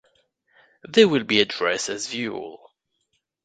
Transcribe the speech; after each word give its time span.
They 0.89 1.05
will 1.05 1.25
be 1.25 1.41
addressed 1.41 1.87
as 1.89 2.07
vul. 2.07 2.59